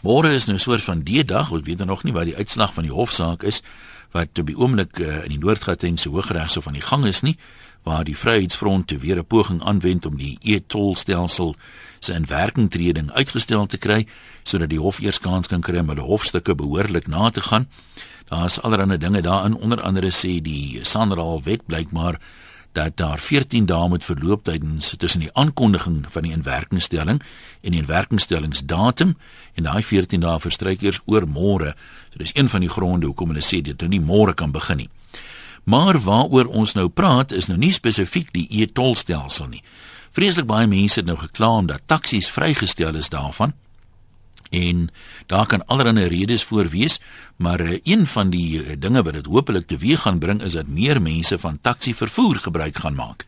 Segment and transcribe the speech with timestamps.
[0.00, 2.84] Môre is nou 'n soort van D-dag, ons weet nog nie wat die uitslag van
[2.84, 3.62] die hofsaak is
[4.10, 7.36] wat op die oomblik uh, in die Noord-Gautengse Hooggeregshof aan die gang is nie,
[7.82, 11.54] waar die Vryheidsfront te weer 'n poging aanwend om die e-tolstelsel
[11.98, 14.06] se inwerkingtreding uitgestel te kry
[14.42, 17.68] sodat die hof eers kans kan kry om hulle hofstukke behoorlik na te gaan.
[18.28, 22.20] Daar's allerlei dinge daarin, onder andere sê die Sanral wet blykbaar
[22.72, 27.22] dat daar 14 dae moet verloop tydens tussen die aankondiging van die inwerkingstelling
[27.60, 29.16] en die inwerkingstellingsdatum
[29.54, 31.74] en daai 14 dae verstryk eers oor môre.
[32.12, 34.84] So dis een van die gronde hoekom hulle sê dit nou nie môre kan begin
[34.84, 34.90] nie.
[35.64, 39.62] Maar waaroor ons nou praat is nou nie spesifiek die e-tolstelsel nie.
[40.10, 43.54] Vreeslik baie mense het nou gekla omdat taksies vrygestel is daarvan
[44.50, 44.88] en
[45.26, 47.00] daar kan allerlei redes voor wees,
[47.36, 50.66] maar uh, een van die uh, dinge wat dit hopelik teweeg gaan bring is dat
[50.66, 53.24] meer mense van taxi vervoer gebruik gaan maak.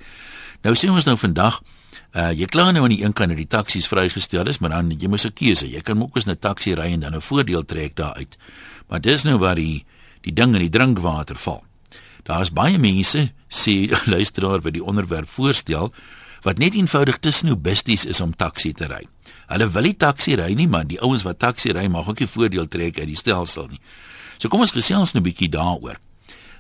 [0.63, 1.63] Nou sê ons nou vandag,
[2.15, 4.91] uh, jy kla nou aan die een kant dat die taksies vrygestel is, maar dan
[4.99, 5.71] jy moet 'n keuse.
[5.71, 8.37] Jy kan ook eens 'n taxi ry en dan 'n voordeel trek daaruit.
[8.89, 9.85] Maar dis nou waar die
[10.21, 11.65] die ding in die drinkwater val.
[12.23, 15.93] Daar's baie mense sê luisteraar wat die onderwerp voorstel
[16.43, 19.03] wat net eenvoudig tussen nou besties is om taxi te ry.
[19.53, 22.31] Hulle wil nie taxi ry nie, maar die ouens wat taxi ry mag ook nie
[22.31, 23.81] voordeel trek uit die stelsel nie.
[24.39, 25.99] So kom ons gesels nou 'n bietjie daaroor.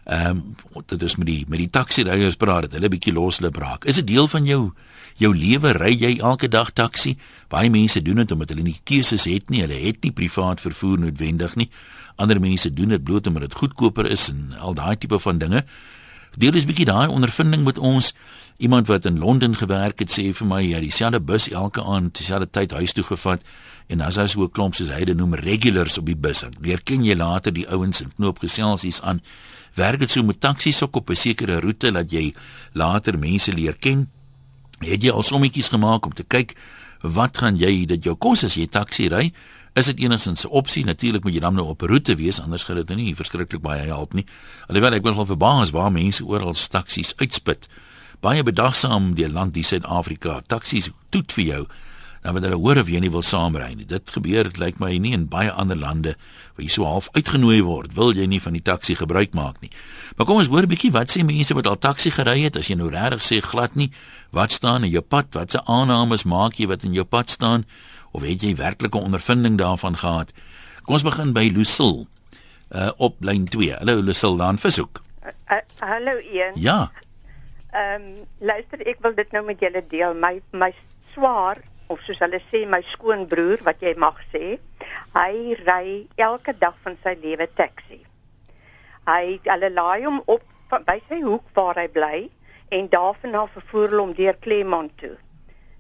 [0.05, 0.43] Ehm
[0.75, 3.51] um, dit is met die met die taxi ryers praat dit, hulle bietjie los hulle
[3.51, 3.85] braak.
[3.85, 4.73] Is dit deel van jou
[5.17, 7.17] jou lewe ry jy elke dag taxi?
[7.49, 10.99] Baie mense doen dit omdat hulle nie keuses het nie, hulle het nie privaat vervoer
[10.99, 11.71] noodwendig nie.
[12.17, 15.65] Ander mense doen dit bloot omdat dit goedkoper is en al daai tipe van dinge.
[16.37, 18.13] Deel is bietjie daai ondervinding met ons.
[18.63, 22.13] Iemand wat in Londen gewerk het sê vir my hy het dieselfde bus elke aand
[22.15, 23.43] dieselfde tyd huis toe gevat
[23.91, 26.45] en as hy so 'n klomp soos hy dit noem regulars op die bus.
[26.63, 29.21] Leer ken jy later die ouens en knoop geselsies aan.
[29.75, 32.35] Werk dit so met taksies ook op 'n sekere roete dat jy
[32.73, 34.11] later mense leer ken.
[34.79, 36.55] Het jy al sommetjies gemaak om te kyk
[37.01, 39.33] wat gaan jy dat jou kos as jy taksi ry?
[39.75, 40.85] Is dit enigstens 'n opsie?
[40.85, 43.87] Natuurlik moet jy dan nou op roete wees anders gaan dit nou nie verskriklik baie
[43.87, 44.27] help nie.
[44.69, 47.69] Alhoewel ek was al verbaas waar mense oral taksies uitspit
[48.23, 50.41] baie bedagsaam die land die Suid-Afrika.
[50.47, 51.63] Taksies toet vir jou.
[52.23, 53.87] Nou wanneer hulle hoor of jy nie wil saamry nie.
[53.91, 56.15] Dit gebeur dit lyk my nie in baie ander lande
[56.55, 59.73] waar jy so half uitgenooi word wil jy nie van die taksi gebruik maak nie.
[60.15, 62.57] Maar kom ons hoor 'n bietjie wat sê mense wat al taksi gery het.
[62.57, 63.91] As jy nou regtig sê glad nie
[64.31, 65.35] wat staan in jou pad?
[65.35, 67.67] Watse aannames maak jy wat in jou pad staan?
[68.13, 70.33] Of het jy werklike ondervinding daarvan gehad?
[70.85, 72.07] Kom ons begin by Lucille
[72.71, 76.53] uh, op lyn 2 hallo Lucille dan versoek uh, uh, hallo Ian.
[76.55, 76.91] Ja
[77.73, 80.15] Ehm um, luister ek wil dit nou met julle deel.
[80.15, 80.75] My my
[81.15, 81.63] swaar
[81.93, 84.59] of soos hulle sê my skoonbroer wat jy mag sê,
[85.17, 85.87] hy ry
[86.21, 88.01] elke dag van sy lewe taxi.
[89.09, 92.19] Hy hulle laai hom op van, by sy hoek waar hy bly
[92.73, 95.17] en daarvan af vervoer hulle hom deur Claremont toe.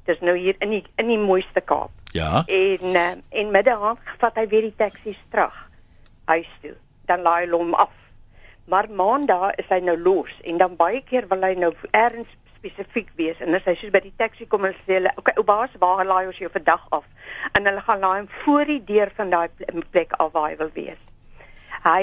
[0.08, 1.92] Dis nou hier in die in die mooiste Kaap.
[2.16, 2.42] Ja.
[2.48, 3.08] En uh,
[3.42, 5.60] en middag vat hy weer die taxi terug
[6.32, 6.74] huis toe.
[7.08, 7.92] Dan laai hulle hom af
[8.64, 12.30] maar maandag is hy nou los en dan baie keer wil hy nou erns
[12.62, 15.46] spesifiek wees en as hy soos by die taxi kom en sê hulle okay ou
[15.46, 17.06] baas waar laai ons jou vandag af?
[17.58, 19.48] En hulle gaan laai hom voor die deur van daai
[19.90, 21.00] plek af waar hy wil wees.
[21.82, 22.02] Hy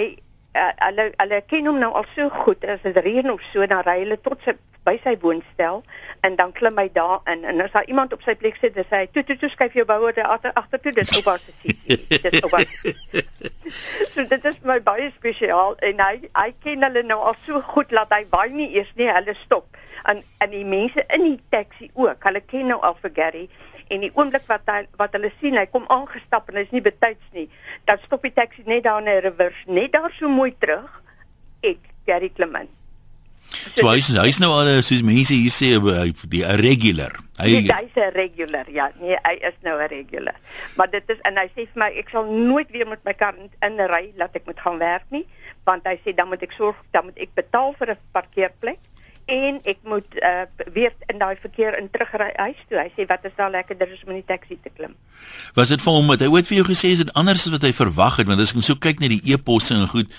[0.60, 3.86] uh, hulle hulle ken hom nou al so goed as dit reën of so dan
[3.88, 4.58] ry hulle tot sy
[4.90, 5.84] by sy woonstel
[6.26, 8.88] en dan klim hy daar in en as daar iemand op sy plek sit, dan
[8.90, 11.86] sê hy toe toe toe skuif jou bouer daar agter toe dis oupa se sit.
[12.26, 12.62] Dis oupa.
[14.14, 17.92] so dit is my baie spesiaal en hy hy ken hulle nou al so goed
[17.94, 19.78] dat hy baie nie eers nie hulle stop.
[20.10, 23.46] En en die mense in die taxi ook, hulle ken nou al vir Gary
[23.90, 27.38] en die oomblik wat hy wat hulle sien hy kom aangestap en hy's nie betyds
[27.38, 27.48] nie,
[27.90, 30.90] dan stop die taxi net daar in 'n reverse, net daar so mooi terug.
[31.62, 32.79] Ek Gary Clement
[33.76, 35.72] So hy is hy's nou al soos mense hier sê
[36.30, 37.16] die regular.
[37.40, 38.66] Hy nee, hy's 'n regular.
[38.72, 40.36] Ja, nee, hy is nou 'n regular.
[40.76, 43.36] Maar dit is en hy sê vir my ek sal nooit weer met my kar
[43.36, 45.26] in ry laat ek moet gaan werk nie,
[45.66, 48.80] want hy sê dan moet ek sorg dan moet ek betaal vir 'n parkeerplek
[49.30, 52.80] en ek moet uh, weer in daai verkeer in terugry huis toe.
[52.80, 54.96] Hy sê wat is daar lekkerder as om in die taxi te klim.
[55.58, 57.74] Was dit vir hom wat hy ooit vir jou gesê het anders as wat hy
[57.74, 60.10] verwag het want as ek so kyk na die e-posse en goed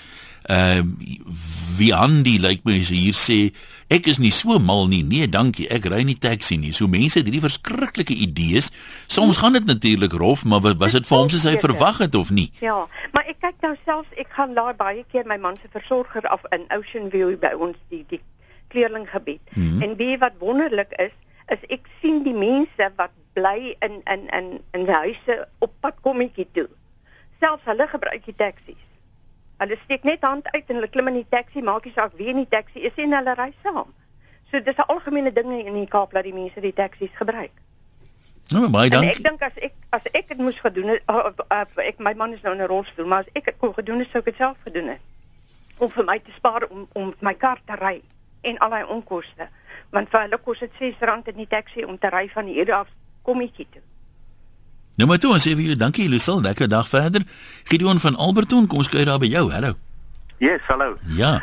[0.43, 1.33] ehm uh,
[1.77, 3.53] wie Andy lyk like my hier sê
[3.89, 5.03] ek is nie so mal nie.
[5.03, 6.73] Nee dankie ek ry nie taxi nie.
[6.73, 8.71] So mense het hierdie verskriklike idees.
[9.07, 12.33] Soms gaan dit natuurlik rof maar was dit vir hom soos hy verwag het of
[12.33, 12.49] nie?
[12.61, 16.25] Ja maar ek kyk nou selfs ek gaan daar baie keer my man se versorger
[16.27, 18.21] af in Ocean View by ons die die
[18.73, 19.41] kleerlinggebied.
[19.53, 19.81] Mm -hmm.
[19.81, 21.15] en wie wat wonderlik is
[21.53, 26.47] is ek sien die mense wat bly in in in in huise op pad kommetjie
[26.51, 26.69] toe.
[27.39, 28.90] Selfs hulle gebruik die taksies
[29.61, 32.31] Hulle steek net hand uit en hulle klim in die taxi, maak nie saak wie
[32.31, 33.91] in die taxi is en hulle ry saam.
[34.49, 37.51] So dis 'n algemene ding in die Kaap dat die mense die taksies gebruik.
[38.49, 39.09] Nou baie dankie.
[39.09, 42.13] En ek dink as ek as ek dit moes gedoen het, uh, uh, ek my
[42.13, 44.25] man is nou in 'n rolstoel, maar as ek dit kon gedoen het, sou ek
[44.25, 44.99] dit self gedoen het.
[45.77, 48.01] Om vir my te spaar om om my kar te ry
[48.41, 49.47] en al die onkoste.
[49.91, 52.87] Want vir hulle kos dit R6 in die taxi om te ry van hier af
[53.21, 53.81] kommetjie toe.
[55.01, 57.23] Nou maar toe, ons sê vir julle dankie, Lucille, lekker dag verder.
[57.65, 59.47] Gideon van Alberton, kom ons kyk daar by jou.
[59.49, 59.73] Hallo.
[60.37, 60.91] Yes, hallo.
[61.17, 61.39] Ja.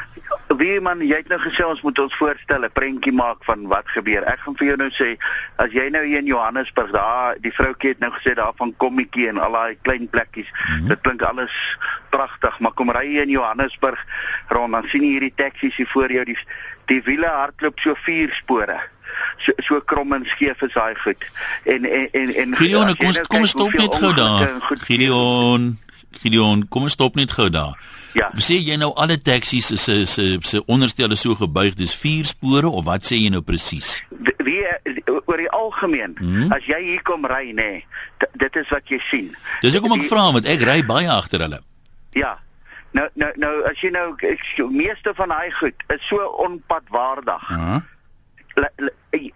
[0.61, 3.91] Wie man, jy het nou gesê ons moet ons voorstel 'n prentjie maak van wat
[3.91, 4.23] gebeur.
[4.31, 5.19] Ek gaan vir jou nou sê,
[5.57, 9.29] as jy nou hier in Johannesburg daar, die vroutjie het nou gesê daar van Kommetjie
[9.29, 10.51] en al daai klein plekkies.
[10.51, 10.89] Mm -hmm.
[10.89, 11.79] Dit klink alles
[12.11, 14.07] pragtig, maar kom ry jy in Johannesburg
[14.49, 16.39] rond, dan sien jy hierdie taksies hier voor jou, die
[16.87, 18.79] die wiele hardloop so vier spore.
[19.39, 21.29] So so krom en skeef is daai goed.
[21.65, 24.51] En en en en Gideon, kom nou kom stop net gou daar.
[24.87, 25.79] Gideon,
[26.21, 27.79] Gideon, kom stop net gou daar.
[28.17, 28.31] Ja.
[28.43, 32.69] Sê jy nou alle taksies is se se se onderstelle so gebuig dis vier spore
[32.69, 33.99] of wat sê jy nou presies?
[34.45, 34.65] Wie
[35.29, 36.53] oor die algemeen hmm?
[36.57, 39.31] as jy hier kom ry nê, nee, dit is wat jy sien.
[39.63, 41.61] Dis hoekom ek vra want ek ry baie agter hulle.
[42.17, 42.39] Ja.
[42.97, 47.47] Nou nou nou as jy nou ek, meeste van daai goed is so onpadwaardig.
[47.53, 47.85] Uh -huh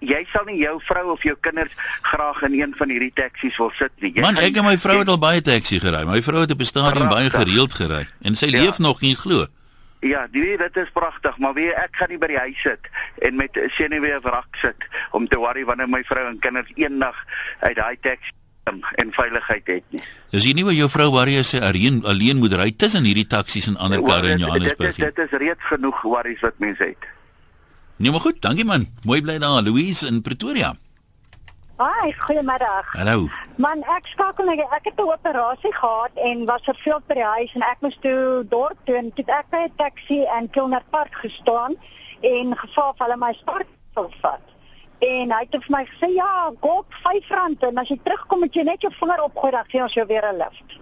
[0.01, 1.73] jy sal nie jou vrou of jou kinders
[2.03, 4.13] graag in een van hierdie taksies wil sit nie.
[4.15, 6.05] Jy Man, ek en my vrou het al baie taxi gery.
[6.09, 8.61] My vrou het op 'n stadium baie gereeld gery en sy ja.
[8.61, 9.47] leef nog nie glo.
[10.03, 12.89] Ja, die dit is pragtig, maar wie ek gaan nie by die huis sit
[13.23, 17.15] en met senuwee wrak sit om te worry wanneer my vrou en kinders eendag
[17.61, 18.33] uit daai taxi
[18.95, 20.03] en veiligheid het nie.
[20.31, 23.69] Dis nie waar jou vrou worry as sy alleen alleen moet ry tussen hierdie taksies
[23.71, 25.07] en ander karre in Johannesburg nie.
[25.07, 27.11] Dit, dit is reeds genoeg worries wat mense het.
[27.97, 28.87] Nee, maar goed, dankie man.
[29.05, 30.75] Mooi bly daar, Louise in Pretoria.
[31.77, 32.93] Haai, goeiemiddag.
[32.93, 33.29] Hallo.
[33.57, 34.61] Man, ek skakel net.
[34.71, 38.45] Ek het 'n operasie gehad en was verveeld by die huis en ek moes toe
[38.49, 41.75] dorp toe en toe ek by 'n taxi in Kilner Park gestaan
[42.21, 43.65] en gevra of hulle my spaar
[43.95, 44.47] sou vat.
[44.99, 48.63] En hy het vir my gesê, "Ja, gop R5 en as jy terugkom moet jy
[48.63, 50.79] net jou vinger opgooi dan gee ons jou weer 'n lift."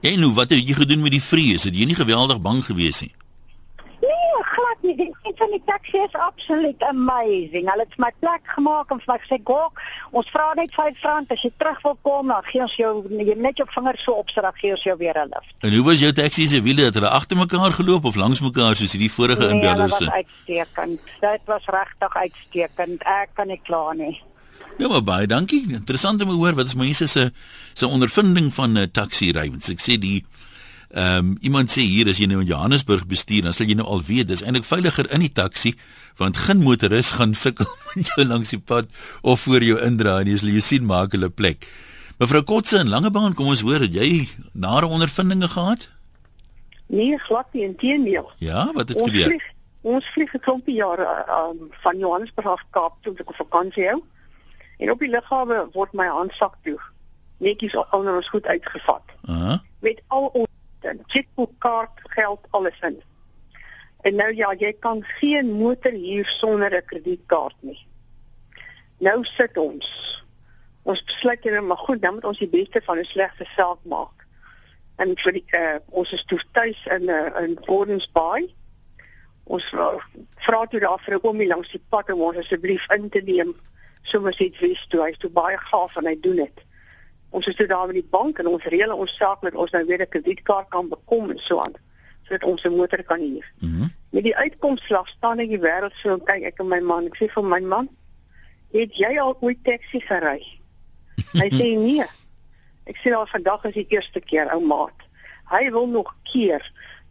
[0.00, 1.64] En nou, wat het jy gedoen met die vrees?
[1.64, 3.14] Het jy nie geweldig bang gewees nie?
[4.38, 4.96] Nee, glad nie.
[4.96, 7.70] Die mense van die taxi is absoluut amazing.
[7.70, 9.80] Hulle het my plek gemaak en vir my gesê, "Gok,
[10.10, 13.56] ons vra net R5 as jy terug wil kom, dan gee ons jou jy net
[13.56, 16.12] jou vingers so op sodat gee ons jou weer 'n lift." En hoe was jou
[16.12, 16.82] taxi se wiele?
[16.82, 20.04] Het hulle agter mekaar geloop of langs mekaar soos hierdie vorige nee, inbellers se?
[20.04, 21.00] Dit was uitstekend.
[21.20, 23.02] Dit was regtig uitstekend.
[23.02, 24.22] Ek kan nie kla nie.
[24.78, 25.66] Ja, maar baie dankie.
[25.72, 27.30] Interessant om te hoor wat is mense se
[27.74, 29.50] se ondervinding van 'n uh, taxi ry.
[29.70, 30.24] Ek sê die
[30.88, 33.86] Ehm um, iemand sê hier as jy nou in Johannesburg bestuur, dan sal jy nou
[33.86, 35.74] al weet dis eintlik veiliger in die taxi
[36.16, 38.88] want geen motoris gaan sukkel met jou langs die pad
[39.22, 41.68] of voor jou indraai nie jou sien maak hulle plek.
[42.18, 45.88] Mevrou Kotse in Langebaan, kom ons hoor, het jy nare ondervindinge gehad?
[46.88, 48.32] Nee, glad nie, inteendeel.
[48.38, 49.28] Ja, wat het ons gebeur?
[49.28, 49.44] Vlieg,
[49.82, 54.02] ons vlieg 'n klompie jare um, van Johannesburg af Kaap toe ek op vakansie hou.
[54.78, 56.80] En op die lughawe word my handsak toe
[57.38, 59.02] netjies onder ons goed uitgevat.
[59.22, 59.58] Uh -huh.
[59.80, 60.48] Met al ons
[61.06, 63.02] chequeboek kaart geld alles in.
[64.00, 67.86] En nou ja, jy kan geen motor huur sonder 'n kredietkaart nie.
[68.98, 69.86] Nou sit ons.
[70.82, 74.26] Ons besluit net maar goed, dan moet ons die beste van 'n slegte saak maak.
[74.96, 78.54] En vir die uh, ons is toe tuis in 'n uh, in Gordons Bay.
[79.44, 79.64] Ons
[80.36, 83.56] vra toe daar vir 'n oomie langs die pad om ons asseblief in te neem.
[84.02, 86.67] Sommers iets wys toe hy is toe baie gaaf en hy doen dit
[87.30, 89.84] ons is toe daar by die bank en ons reël ons saak met ons nou
[89.86, 91.74] weer 'n kredietkaart kan bekom en so aan
[92.24, 93.52] sodat ons 'n motor kan huur.
[93.60, 97.06] Mm met die uitkomslag staan ek die wêreld so en kyk ek en my man,
[97.10, 97.88] ek sê vir my man,
[98.72, 100.40] "Het jy al ooit taxi gery?"
[101.32, 102.06] Hy sê nee.
[102.86, 104.96] Ek sê al vandag is die eerste keer, ou maat.
[105.50, 106.62] Hy wil nog keer.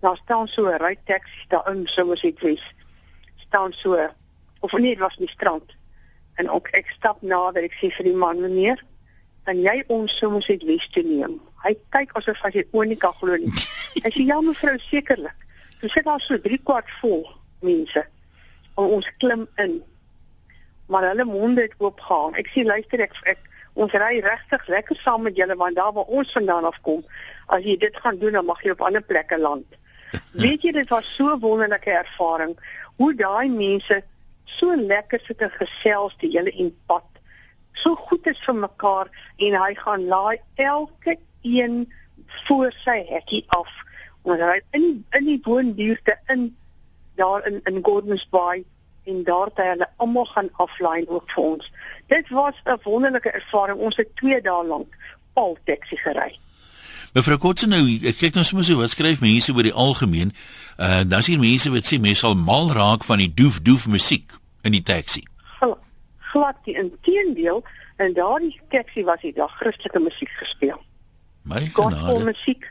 [0.02, 2.74] Daar staan so 'n ry taxi daar in, soos dit is.
[3.48, 4.10] staan so
[4.60, 5.76] of nee, dit was nie strand.
[6.36, 8.84] En ook ek stap nader, ek sê vir die man, "Meneer,
[9.48, 11.38] kan jy ons soms net wes toe neem.
[11.64, 13.52] Hy kyk asof hy oonie kan glo nie.
[14.04, 15.46] Hy sê ja mevrou sekerlik.
[15.82, 17.24] Ons sit daar so 3 kwart vol
[17.66, 18.04] mense.
[18.78, 19.80] En ons klim in.
[20.92, 22.36] Maar hulle monde het oop gehang.
[22.42, 23.42] Ek sê luister ek, ek
[23.80, 27.04] ons ry regtig lekker saam met julle want daar waar ons vandaan afkom,
[27.54, 29.80] as jy dit gaan doen dan mag jy op ander plekke land.
[30.44, 32.56] Weet jy dit was so wonderlike ervaring
[32.98, 34.02] hoe daai mense
[34.58, 37.17] so lekker sit en gesels die hele en pad
[37.84, 41.86] so goed is vir mekaar en hy gaan laai elke een
[42.48, 43.70] voor sy hekkie af.
[44.28, 46.50] Want hy in in die woonbuurte in
[47.16, 48.64] daar in in Gordons Bay
[49.08, 51.72] en daar het hulle almal gaan aflaai ook vir ons.
[52.08, 53.80] Dit was 'n wonderlike ervaring.
[53.80, 54.98] Ons het 2 dae lank
[55.34, 56.40] al taxi gery.
[57.14, 60.34] Mevrou Kotse nou, ek kyk nou sommer so wat skryf mense oor die algemeen.
[60.78, 64.32] Uh daar's hier mense wat sê mense sal mal raak van die doef doef musiek
[64.62, 65.24] in die taxi
[66.38, 66.78] glad nie.
[66.78, 67.64] Inteendeel,
[67.98, 70.80] in daardie taxi was die dag Christelike musiek gespeel.
[71.48, 72.68] My Gospel musiek.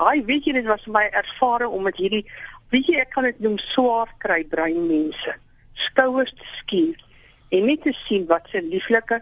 [0.00, 2.24] Hy weet jy dit was my ervaring om met hierdie
[2.72, 5.34] weet jy ek kan dit noem swaar kry brein mense.
[5.88, 7.00] Skouers te skuur
[7.52, 9.18] en net te sien wat se lieflike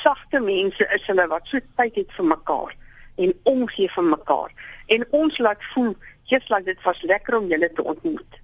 [0.00, 2.72] sagte mense is hulle wat so tyd het vir mekaar
[3.20, 4.54] en omgee vir mekaar.
[4.96, 5.92] En ons laat voel
[6.32, 8.40] just like dit was lekker om julle te ontmoet.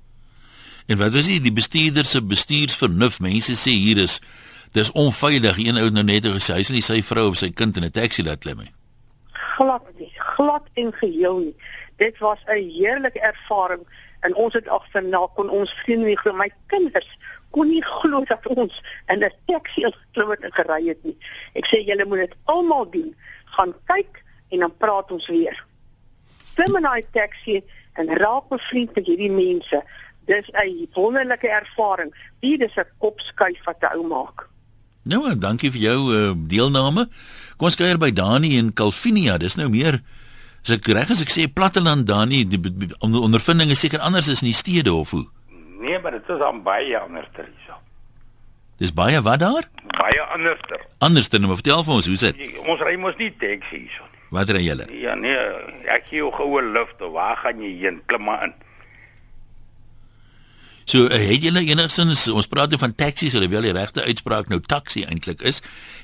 [0.90, 3.20] En wat was die die bestuurder se bestuursvernuf?
[3.24, 4.20] Mense sê hier is
[4.72, 5.58] dis onveilig.
[5.58, 7.84] Een ou het nou net gesê hy sien nie sy vrou of sy kind in
[7.84, 8.72] 'n taxi laat klim nie.
[9.60, 11.56] glad nie, glad en geheel nie.
[11.96, 13.84] Dit was 'n heerlike ervaring
[14.20, 17.10] en ons het agterna kon ons vriende nie glo my kinders
[17.50, 21.16] kon nie glo dat ons in 'n taxi geklim het en gery het nie.
[21.54, 23.16] Ek sê julle moet dit almal doen.
[23.44, 25.64] Gaan kyk en dan praat ons weer.
[26.54, 29.84] Klim in daai taxi en raak bevriend met hierdie mense.
[30.24, 32.14] Dis 'n wonderlike ervaring.
[32.40, 34.49] Hier is 'n kopskuif wat 'n ou maak.
[35.08, 37.06] Nou, dankie vir jou uh, deelname.
[37.56, 39.38] Kom ons kuier by Dani in Calvinia.
[39.40, 40.00] Dis nou meer
[40.64, 44.00] as ek reg is ek sê platteland Dani, die be- be- onder- ondervinding is seker
[44.04, 45.24] anders as in die stede of hoe.
[45.80, 47.78] Nee, maar dit is aan baie anderster hierso.
[48.80, 49.64] Dis baie wat daar?
[49.96, 50.84] Baie anderster.
[51.04, 52.36] Anders dan maar vertel vir ons hoe sit.
[52.68, 54.20] Ons ry mos nie taxi hierso nie.
[54.30, 54.84] Wat ry julle?
[55.00, 55.36] Ja nee,
[55.90, 57.00] ek gee jou goue lift.
[57.00, 58.02] Waar gaan jy heen?
[58.06, 58.52] Klim maar in.
[60.90, 64.58] So uh, het julle enigstens ons praat van taksies, hulle wil die regte uitspraak nou
[64.60, 65.60] taxi eintlik is.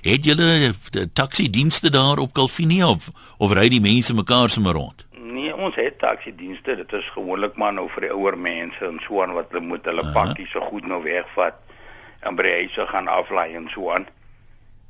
[0.06, 3.08] Het julle die taxi dienste daar op Calvinia of
[3.42, 5.02] of ry die mense mekaar sommer rond?
[5.18, 6.76] Nee, ons het taxi dienste.
[6.78, 9.88] Dit is gewoonlik maar nou vir die ouer mense en so aan wat hulle moet
[9.90, 10.12] hulle Aha.
[10.14, 11.58] pakkies so goed nou wegvat
[12.22, 14.06] en by huise gaan aflaai en so aan.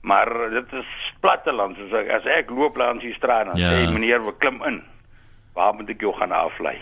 [0.06, 0.90] Maar dit is
[1.24, 3.72] platteland soos ek, as ek loop langs die straat en Ja.
[3.72, 4.82] sê meneer, we klim in.
[5.56, 6.78] Waar moet ek jou gaan aflaai?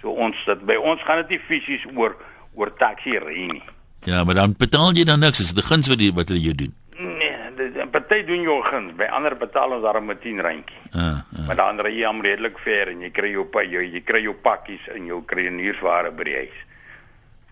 [0.00, 2.16] So ons dit by ons gaan dit nie fisies oor
[2.54, 3.62] oor taxi ry nie.
[4.08, 5.38] Ja, maar dan betaal jy dan niks.
[5.38, 6.72] Dis die guns wat die, wat hulle jou doen.
[7.00, 10.76] Nee, dit party doen jou guns, by ander betaal ons daarom 'n 10 randjie.
[10.92, 11.00] Ah,
[11.36, 11.46] ah.
[11.46, 14.20] Maar dan ry jy hom redelik ver en jy kry jou pa, jy, jy kry
[14.22, 16.58] jou pakkies en jou kruieniersware by die huis.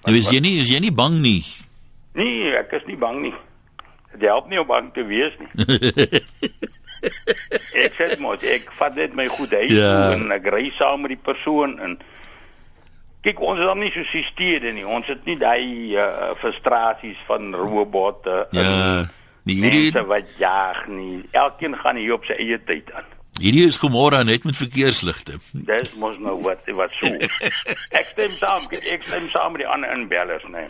[0.07, 1.45] Nou is jy nie is jy nie bang nie.
[2.15, 3.35] Nee, ek is nie bang nie.
[4.13, 5.49] Dit help nie om bang te wees nie.
[7.85, 9.93] ek sê mos ek vat net my goed huis Ja.
[10.11, 11.99] toe en ek ry saam met die persoon en
[13.23, 14.87] kyk ons is dan nie so stede nie.
[14.87, 19.07] Ons het nie daai uh, frustrasies van robotte Ja.
[19.49, 21.23] Nee, hierdie mense wat jag nie.
[21.33, 23.07] Elkeen gaan hier op sy eie tyd aan.
[23.39, 25.39] hierdie is gemôre net met verkeersligte.
[25.53, 27.09] Dis mos nou wat wat so.
[27.95, 30.67] Ek stem saam, ek stem saam met die ander inbellers, nee.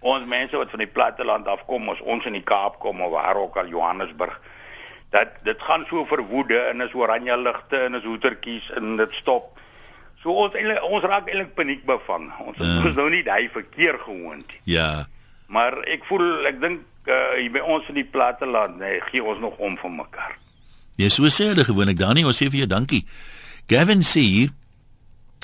[0.00, 3.36] Ons mense wat van die platteland afkom, ons ons in die Kaap kom of waar
[3.42, 4.38] ook al Johannesburg.
[5.12, 9.58] Dat dit gaan so verwoede en is oranje ligte en is hoetertjies en dit stop.
[10.22, 12.28] So ons eintlik ons raak eintlik paniek bevang.
[12.44, 12.78] Ons Ja.
[12.78, 12.92] is ja.
[12.92, 14.60] nou nie daai verkeer gewoond nie.
[14.64, 15.06] Ja.
[15.48, 19.40] Maar ek voel ek dink uh, hier by ons in die platteland, nee, gee ons
[19.40, 20.36] nog om vir mekaar.
[21.00, 21.96] Ja, so sê hulle gewoonlik.
[21.98, 23.06] Dani, ons sê vir jou dankie.
[23.70, 24.52] Gavin sê hier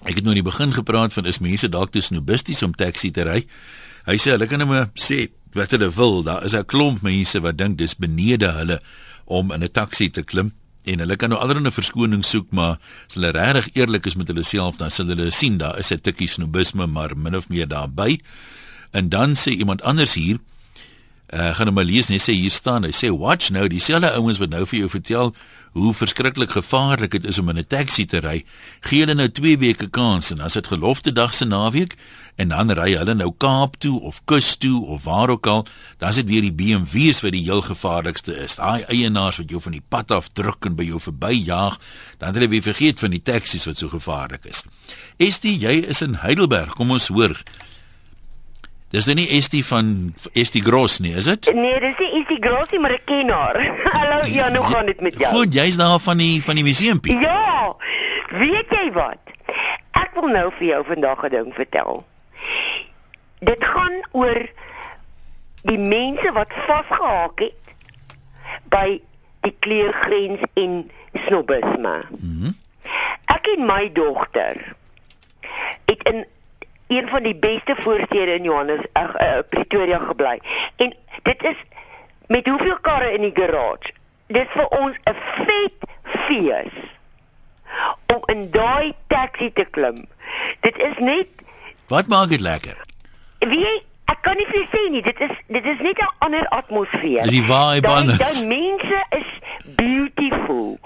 [0.04, 3.11] ek het nou in die begin gepraat van is mense dalk te snobisties om taxi
[3.11, 3.47] te ry.
[4.06, 6.23] Hy sê hulle kan net maar sê wat hulle wil.
[6.23, 8.80] Daar is 'n klomp mense wat dink dis benede hulle
[9.25, 10.52] om in 'n taxi te klim
[10.87, 12.78] en hulle kan nou allerlei verskonings soek, maar
[13.09, 16.00] as hulle regtig eerlik is met hulle self, dan sal hulle sien daar is 'n
[16.00, 18.21] tikkie snobisme maar min of meer daarbey.
[18.93, 20.38] En dan sê iemand anders hier
[21.26, 24.38] Uh, gaan hom maar lees net sê hier staan hy sê watch nou dieselfde ouens
[24.38, 25.33] wat nou vir jou vertel
[25.75, 28.45] hoe verskriklik gevaarlik dit is om in 'n taxi te ry.
[28.80, 31.97] Gee hulle nou 2 weke kans en as dit gelofte dag se naweek
[32.37, 35.66] en dan ry hulle nou Kaap toe of kus toe of waar ook al
[35.99, 38.54] dan is dit weer die BMW's wat die heel gevaarlikste is.
[38.54, 41.78] Daai eienaars wat jou van die pad af druk en by jou verbyjaag
[42.18, 44.62] dan het hulle weer vergeet van die taksies wat so gevaarlik is.
[45.16, 46.75] Estie jy is in Heidelberg.
[46.75, 47.42] Kom ons hoor
[48.95, 51.49] Dis nou nie Estie van Estie Gross nie, is dit?
[51.55, 53.59] Nee, dis nie Isie Grossie, maar ek ken haar.
[53.97, 55.31] Hallo, ja, hoe gaan dit met jou?
[55.35, 57.16] Goed, jy's daar van die van die museumpie.
[57.19, 57.75] Ja.
[58.31, 59.33] Weet jy wat?
[59.99, 62.05] Ek wil nou vir jou vandag 'n ding vertel.
[63.43, 64.40] Dit gaan oor
[65.66, 67.75] die mense wat vasgehaak het
[68.71, 69.00] by
[69.43, 70.90] die kleurgrens en
[71.26, 71.97] snobisme.
[72.23, 72.55] Mhm.
[73.35, 74.75] Ek en my dogter
[75.90, 76.25] het in
[76.87, 80.40] een van die beste voorstede in Johannes uh, uh, Pretoria gebly.
[80.76, 81.57] En dit is
[82.26, 83.93] met hoeveel karre in die garage.
[84.26, 85.16] Dis vir ons 'n
[85.47, 86.73] vet fees
[88.14, 90.07] om in daai taxi te klim.
[90.61, 91.26] Dit is net
[91.87, 92.76] Wat maak dit lekker?
[93.38, 97.25] Wie ek kan nie vir sê nie, dit is dit is net 'n ander atmosfeer.
[97.25, 98.19] Is die vibe anders?
[98.19, 99.31] Daai mense is
[99.64, 100.78] beautiful.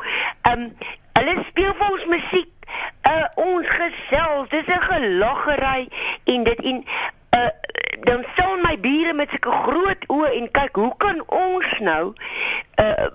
[0.43, 0.77] Um
[1.13, 2.60] hulle speel vir ons musiek.
[3.09, 5.89] Uh ons gesels, dis 'n gelaggery
[6.25, 6.85] en dit en
[7.37, 7.49] uh
[8.01, 12.15] dan staan my bure met sulke groot oë en kyk, hoe kan ons nou
[12.81, 13.07] uh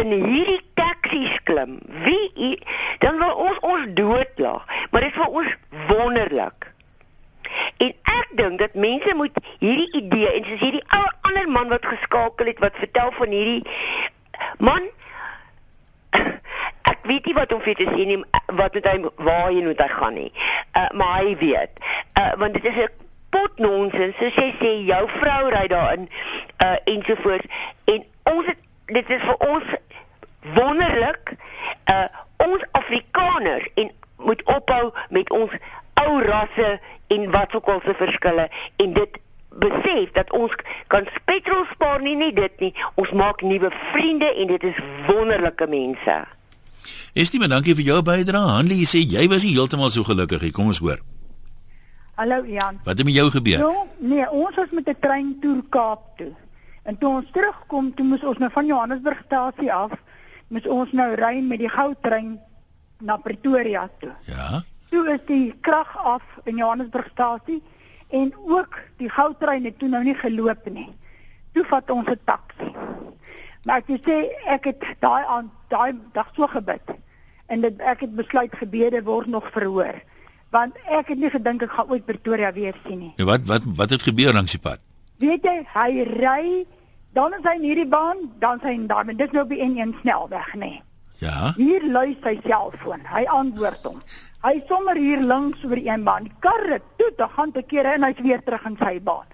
[0.00, 1.78] in hierdie taksies klim?
[2.04, 2.58] Wie
[2.98, 4.64] dan wil ons ons doodlag.
[4.90, 6.72] Maar dit is vir ons wonderlik.
[7.76, 11.86] En ek dink dat mense moet hierdie idee en soos hierdie ou ander man wat
[11.86, 13.62] geskakel het wat vertel van hierdie
[14.58, 14.90] man
[17.08, 18.18] weet nie wat om vir te sê nie
[18.60, 20.30] wat met waarheen moet hy gaan nie.
[20.76, 21.84] Uh, maar hy weet.
[22.18, 24.16] Uh, want dit is 'n pot nonsens.
[24.16, 26.08] Soos jy sê jou vrou ry daarin
[26.64, 27.46] uh ensovoorts
[27.84, 29.64] en ons het, dit is vir ons
[30.54, 31.34] wonderlik
[31.90, 32.06] uh
[32.48, 35.50] ons Afrikaners en moet ophou met ons
[36.06, 40.54] ou rasse en wat ook al se verskille en dit besef dat ons
[40.86, 45.66] kan petrol spaar nie net dit nie ons maak nuwe vriende en dit is wonderlike
[45.66, 46.18] mense
[47.14, 48.56] Estie, maar dankie vir jou bydrae.
[48.56, 50.50] Hanlie, sê jy was nie heeltemal so gelukkig nie.
[50.50, 51.00] Kom ons hoor.
[52.18, 52.80] Hallo Jan.
[52.84, 53.58] Wat het met jou gebeur?
[53.58, 56.32] Jo, nee, ons was met 'n trein toer Kaap toe.
[56.82, 59.92] En toe ons terugkom, toe moes ons nou van Johannesburgstasie af,
[60.48, 62.40] moes ons nou ry met die goudtrein
[62.98, 64.12] na Pretoria toe.
[64.24, 64.62] Ja.
[64.88, 67.62] Toe is die krag af in Johannesburgstasie
[68.08, 70.88] en ook die goudtrein het toe nou nie geloop nie.
[71.52, 72.72] Toe vat ons 'n taxi.
[73.64, 74.16] Maar ek sê
[74.46, 76.94] ek het daai aan daai dag so gebid
[77.48, 80.00] en dit ek het besluit gebede word nog verhoor
[80.50, 83.12] want ek het nie gedink ek gaan ooit Pretoria weer sien nie.
[83.20, 84.80] Ja, wat wat wat het gebeur langs die pad?
[85.20, 86.44] Weet jy, hy ry
[87.16, 89.96] dan is hy in hierdie baan, dan sy in daai, dis nou op die N1
[90.02, 90.68] snelweg nê.
[90.76, 90.82] Nee.
[91.18, 91.52] Ja.
[91.56, 93.02] Hier lui sy selfoon.
[93.10, 93.96] Hy antwoord hom.
[94.44, 96.28] Hy sommer hier links oor die een baan.
[96.28, 99.26] Die kar ry toe, dan gaan te kere en hy's weer terug in sy baan.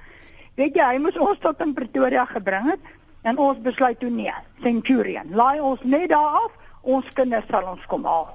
[0.56, 2.92] Weet jy, hy moes ons tot in Pretoria gebring het
[3.24, 5.32] en ons besluit toe nee, Centurion.
[5.32, 6.52] Laai ons net daar af.
[6.84, 8.28] Ons kinders sal ons kom haal.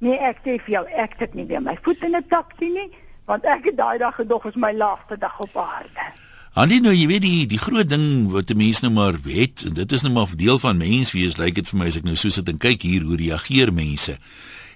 [0.00, 2.88] Nee, ek sê vir jou, ek sit nie weer my voet in 'n taxi nie,
[3.28, 6.06] want ek het daai dag gedog is my laaste dag op aarde.
[6.54, 9.74] Andy nou jy weet die die groot ding wat die mense nou maar weet, en
[9.74, 12.28] dit is nou maar deel van menswees, lyk dit vir my as ek nou so
[12.28, 14.18] sit en kyk hier hoe reageer mense.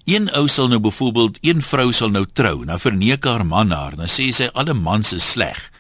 [0.05, 3.97] Een ou sal nou byvoorbeeld een vrou sal nou trou, nou verneek haar man haar,
[3.97, 5.71] dan sê sy alle mans is sleg.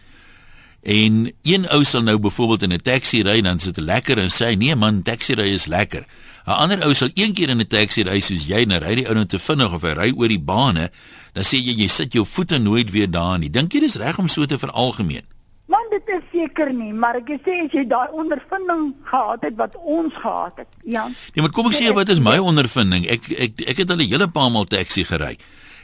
[0.84, 4.28] En een ou sal nou byvoorbeeld in 'n taxi ry dan sit hy lekker en
[4.28, 6.04] sê nee man, taxi ry is lekker.
[6.46, 9.06] 'n Ander ou sal een keer in 'n taxi ry soos jy, nou ry die
[9.08, 10.90] ou nou te vinnig of hy ry oor die bane,
[11.32, 13.50] dan sê jy jy sit jou voete nooit weer daar nie.
[13.50, 15.24] Dink jy dis reg om so te veralgemeen?
[15.66, 19.76] Man, dit is seker nie, maar ek sê as jy daai ondervinding gehad het wat
[19.76, 21.16] ons gehad het, Jan.
[21.34, 23.08] Nee, maar kom ek sê wat is my ondervinding?
[23.08, 25.38] Ek ek ek het al 'n hele paar maal taxi gery.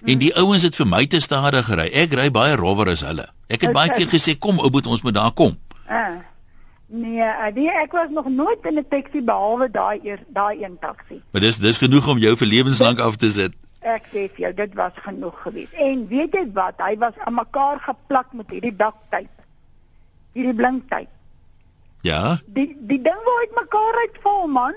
[0.05, 1.89] En die ouens het vir my te stadig gery.
[1.93, 3.29] Ek ry baie rower as hulle.
[3.51, 5.57] Ek het baie keer gesê kom ou boet ons moet daar kom.
[5.87, 6.21] Ah.
[6.91, 7.23] Nee,
[7.55, 11.23] nee, ek was nog nooit in 'n taxi behalwe daai eers daai een taxi.
[11.31, 13.53] Maar dis dis genoeg om jou vir lewenslank af te sit.
[13.81, 15.73] Ek sê vir jou, dit was genoeg geweest.
[15.73, 16.75] En weet jy wat?
[16.79, 19.31] Hy was aan mekaar geplak met hierdie daktyp.
[20.33, 21.09] Hierdie blinktyd.
[22.03, 22.41] Ja.
[22.47, 24.75] Die die ding wou uitmekaar uitval, man.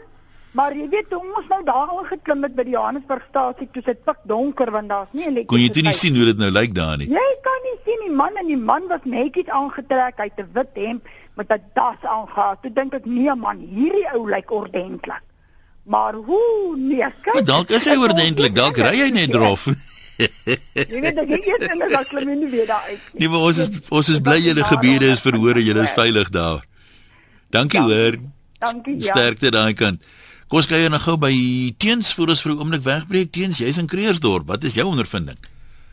[0.53, 4.19] Maar jy weet, toe ons nou daar aangeklim het by die Johannesburgstasie, toe dit pik
[4.29, 5.49] donker want daar's nie elektrisiteit.
[5.49, 7.07] Kon jy toe nie sien hoe dit nou lyk daar nie?
[7.09, 10.51] Jy kan nie sien nie, man en die man was netjies aangetrek, hy het 'n
[10.53, 12.61] wit hemp met 'n das aangetrek.
[12.61, 15.25] Toe dink ek, nee man, hierdie ou lyk ordentlik.
[15.83, 17.33] Maar hoe nee, kyk.
[17.33, 19.67] Maar dalk is hy ordentlik, dalk ry hy net drof.
[20.17, 23.19] Jy weet ek eers en dan klim jy nie weer daar uit nie.
[23.19, 26.29] Nee, maar ons is ons is bly julle gebiede is verhoor en julle is veilig
[26.29, 26.61] daar.
[27.49, 28.19] Dankie hoor.
[28.61, 29.09] Dankie ja.
[29.09, 30.05] Sterkte daai kant.
[30.53, 31.33] Kom ons kyk nou gou by
[31.81, 33.31] Teens voor ons vir 'n oomblik wegbreek.
[33.33, 34.45] Teens, jy's in Kreersdorp.
[34.45, 35.37] Wat is jou ondervinding?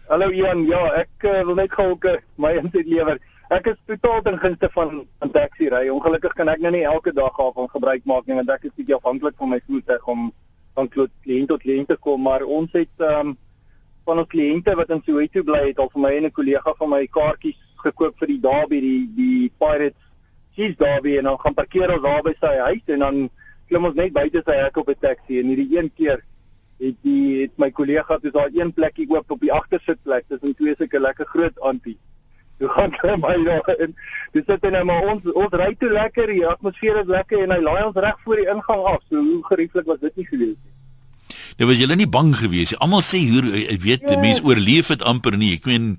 [0.08, 3.16] Hallo Jan, ja, ek uh, wil net gou uh, my inset lewer.
[3.48, 5.88] Ek is totaal ten gunste van 'n taxi ry.
[5.88, 8.94] Ongelukkig kan ek nou nie elke dag daarvan gebruik maak nie want ek is bietjie
[8.94, 10.30] afhanklik van my voertuig om
[10.74, 10.88] van
[11.24, 13.38] kliënt tot kliënt te kom, maar ons het ehm um,
[14.04, 16.90] van ons kliënte wat in Soweto bly het al vir my en 'n kollega van
[16.90, 20.04] my kaartjies gekoop vir die derby, die die Pirates
[20.52, 23.30] Chiefs derby en dan gaan parkeer ons daar by sy huis en dan
[23.70, 26.20] klim ons net buite sy hek op 'n taxi en hierdie een keer
[26.80, 30.74] het die het my kollega toe daar een plekkie oop op die agtersitplek tussen twee
[30.78, 31.98] sulke lekker groot antie.
[32.58, 33.94] Toe gaan hy my daar in.
[34.32, 37.54] Dis sit hy nou maar ons ons ry toe lekker, die atmosfeer is lekker en
[37.54, 39.00] hy laai ons reg voor die ingang af.
[39.08, 40.76] So hoe gerieflik was dit nie gewees nie.
[41.60, 42.80] Nou was julle nie bang gewees nie.
[42.80, 44.20] Almal sê hier ek weet ja.
[44.20, 45.54] mense oorleef dit amper nie.
[45.60, 45.98] Ek meen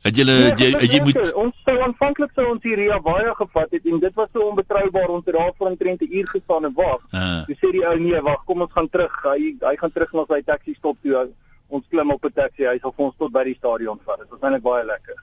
[0.00, 3.88] Het jy nee, jy, jy moet ons sou aanvanklik sou ons hierdie baie gevat het
[3.90, 7.02] en dit was so onbetroubaar om te daar vir 'n trente uur gestaan en wag.
[7.12, 7.44] Uh.
[7.48, 9.12] Jy sê die ou nee, wag, kom ons gaan terug.
[9.22, 11.28] Hy hy gaan terug na sy taxi stop toe.
[11.68, 12.64] Ons klim op 'n taxi.
[12.64, 14.18] Hy sal ons tot by die stadion vat.
[14.18, 15.18] Dit was eintlik baie lekker.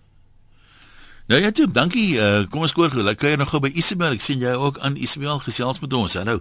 [1.28, 2.16] Nou ja, toe, dankie.
[2.16, 3.04] Uh, kom ons koor gou.
[3.04, 4.14] Kyk jy nog gou by Isabel.
[4.14, 6.14] Ek sien jy ook aan Isabel gesels met ons.
[6.14, 6.40] Hallo.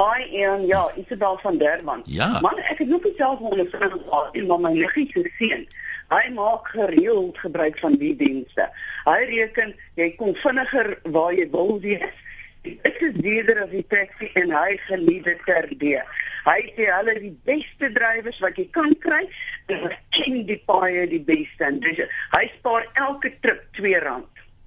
[0.00, 2.02] Hi Ian, ja, Isabel van Durban.
[2.04, 2.40] Ja.
[2.40, 3.94] Man, ek het nog nie self ondervind
[4.32, 5.66] nie, maar my liggie se seun,
[6.10, 8.66] hy maak gereeld gebruik van die dienste.
[9.06, 12.18] Hy reken jy kom vinniger waar jy wil wees.
[12.62, 16.02] Dit is duurder as die taxi en hy geniet dit terdee.
[16.44, 19.22] Hy sê hulle die beste drywers wat jy kan kry.
[19.70, 21.70] Hulle ken die paaie die beste.
[21.70, 23.96] En dus hy spaar elke trip R2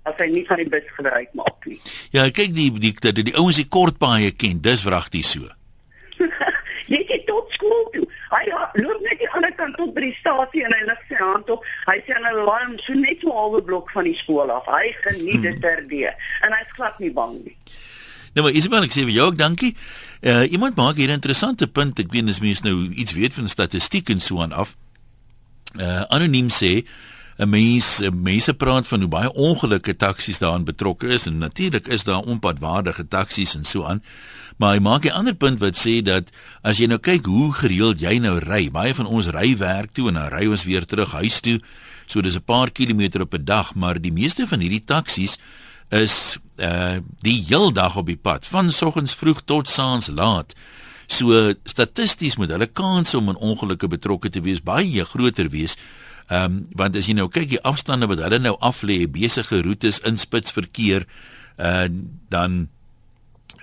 [0.04, 1.80] as hy nie van die bus gebruik maak nie.
[2.16, 5.48] Ja, kyk die die die, die, die ouens die kort paaie ken, dis wragtig so.
[6.88, 8.06] jy sê tot skool toe.
[8.32, 8.43] Hy
[8.82, 11.65] loop net die ander kant tot by die stasie en hy lig sy hand op.
[11.88, 14.65] Hy hulle laai hom so net so 'n halwe blok van die skool af.
[14.65, 17.58] Hy geniet dit terdee en hy's glad nie bang nie.
[18.34, 19.76] Nou maar Isabel, ek sê vir jou ook dankie.
[20.22, 22.00] Uh iemand maak hier 'n interessante punt.
[22.00, 24.76] Ek weet as mense nou iets weet van statistiek en so aan af.
[25.76, 26.86] Uh anoniem sê
[27.38, 32.04] 'n mens mense praat van hoe baie ongelukke taksies daarin betrokke is en natuurlik is
[32.04, 34.04] daar onpadwaardige taksies en so aan.
[34.58, 36.30] Maar hy maak 'n ander punt wat sê dat
[36.62, 40.08] as jy nou kyk hoe gereeld jy nou ry, baie van ons ry werk toe
[40.08, 41.60] en dan ry ons weer terug huis toe.
[42.06, 45.38] So dis 'n paar kilometer op 'n dag, maar die meeste van hierdie taksies
[45.89, 50.54] is uh die heel dag op die pad, van soggens vroeg tot saans laat.
[51.08, 55.78] So statisties moet hulle kans om in ongelukke betrokke te wees baie groter wees.
[56.28, 59.62] Ehm um, want as jy nou kyk die afstande wat hulle nou af lê, besige
[59.62, 61.08] roetes in spitsverkeer,
[61.58, 61.88] uh
[62.30, 62.68] dan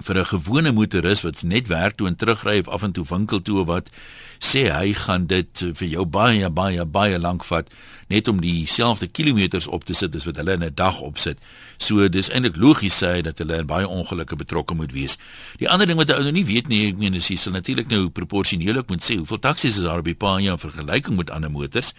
[0.01, 3.43] vir 'n gewone motoris wat net werk toe en terugry of af en toe winkel
[3.43, 3.91] toe of wat
[4.39, 7.69] sê hy gaan dit vir jou baie baie baie lank vat
[8.09, 11.39] net om dieselfde kilometers op te sit as wat hulle in 'n dag opsit.
[11.79, 15.19] So dis eintlik logies sê dat hulle in baie ongelukke betrokke moet wees.
[15.59, 17.89] Die ander ding wat ou nou nie weet nie, ek meen is jy sal natuurlik
[17.89, 21.51] nou proporsioneel moet sê hoeveel taksies is daar op die paaie in vergelyking met ander
[21.51, 21.95] motors.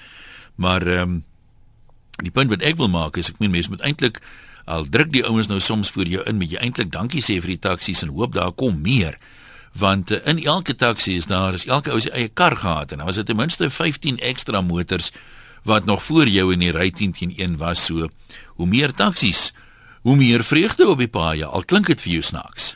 [0.55, 1.23] Maar ehm um,
[2.21, 4.19] die punt wat ek wil maak is ek meen mense moet eintlik
[4.69, 7.55] al druk die ouens nou soms vir jou in met jy eintlik dankie sê vir
[7.55, 9.17] die taksies en hoop daar kom meer.
[9.73, 13.01] Want uh, in elke taxi is daar is elke ou se eie kar gehad en
[13.01, 15.11] dan was dit ten minste 15 ekstra motors
[15.63, 17.85] wat nog voor jou in die ry 10 teen 1 was.
[17.85, 18.09] So
[18.55, 19.51] hoe meer taksies
[20.01, 22.75] hoe meer vreugde op die paaie al klink dit vir jou snaaks.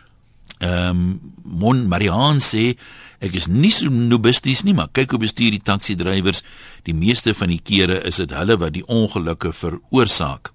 [0.60, 2.76] Ehm um, Mon Marian sê
[3.20, 6.44] ek is nie so nobisties nie maar kyk hoe bestuur die taxi drywers
[6.84, 10.52] die meeste van die kere is dit hulle wat die ongelukke veroorsaak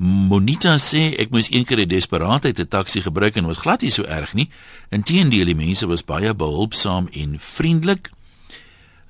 [0.00, 3.90] Monita sê ek moes een keer 'n desperaatheid 'n taxi gebruik en was glad nie
[3.90, 4.48] so erg nie.
[4.88, 8.10] Inteendeel, die mense was baie behulpsaam en vriendelik.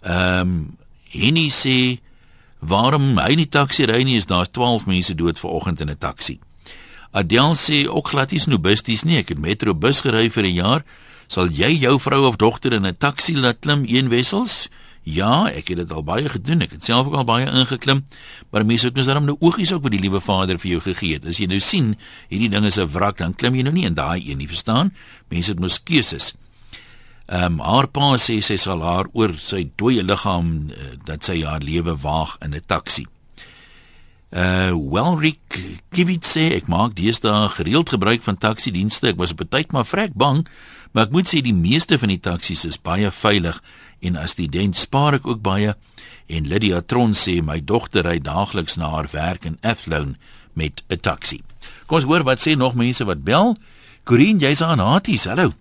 [0.03, 0.77] Ehm um,
[1.11, 2.01] Henny sê
[2.59, 6.39] waarom hy nie taxi ry nie is daar 12 mense dood vanoggend in 'n taxi.
[7.13, 9.19] Adel sê ook glad nie snobisties nie.
[9.19, 10.85] Ek het metro bus gery vir 'n jaar.
[11.31, 14.69] Sal jy jou vrou of dogter in 'n taxi laat klim een wessels?
[15.03, 16.61] Ja, ek het dit al baie gedoen.
[16.61, 18.05] Ek het self ook al baie ingeklim.
[18.51, 21.15] Maar mense het mos daarom nou oogies ook wat die liewe Vader vir jou gegee
[21.15, 21.27] het.
[21.27, 21.97] As jy nou sien
[22.29, 24.93] hierdie ding is 'n wrak, dan klim jy nou nie in daai een nie, verstaan?
[25.29, 26.35] Mense het mos keuses.
[27.27, 31.43] Ehm um, haar pa sê sy sal haar oor sy dooie liggaam uh, dat sy
[31.43, 33.07] haar lewe waag in 'n taxi.
[34.31, 35.59] Uh Welrik
[35.91, 39.09] Givit sê ek maak deesdae gereeld gebruik van taxi dienste.
[39.11, 40.47] Ek was op 'n tyd maar vrek bang,
[40.93, 43.63] maar ek moet sê die meeste van die taksies is baie veilig
[44.01, 45.75] en as student spaar ek ook baie
[46.29, 50.15] en Lydia Tron sê my dogter ry daagliks na haar werk in Athlone
[50.55, 51.43] met 'n taxi.
[51.87, 53.57] Kom ons hoor wat sê nog mense wat bel.
[54.05, 55.25] Corinne, jy's aan Haties.
[55.25, 55.53] Hallo.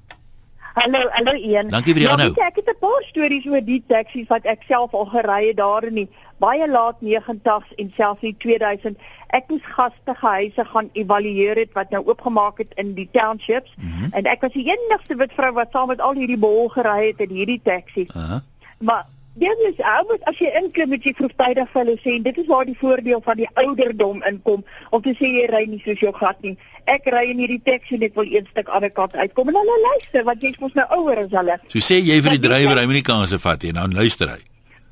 [0.73, 1.69] Hallo, hallo een.
[1.69, 2.31] Dankie vir die aanhou.
[2.35, 5.57] Ja, ek het 'n paar stories oor die taksies wat ek self al gery het
[5.57, 8.97] daar in die baie laat 90s en selfs in 2000.
[9.27, 13.91] Ek moes gastige huise gaan evalueer het wat nou oopgemaak het in die townships mm
[13.91, 14.11] -hmm.
[14.11, 17.19] en ek was die enigste wit vrou wat saam met al hierdie bol gery het
[17.19, 18.01] in hierdie taxi.
[18.01, 18.39] Uh -huh.
[18.77, 19.05] Maar
[19.39, 22.65] Dit is almoes as jy inklim met jy vroegtydig vir hulle sê dit is waar
[22.67, 26.41] die voordeel van die ouderdom inkom om te sê jy ry nie soos jou gat
[26.43, 26.57] nie
[26.89, 29.77] ek ry in hierdie taxi net wil een stuk aan die kant uitkom en hulle
[29.85, 31.57] luister want jy's mos nou ouer as hulle.
[31.73, 34.39] So sê jy vir die drywer hy moet nie kanse vat nie, dan luister hy.